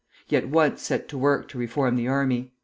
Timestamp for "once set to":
0.49-1.17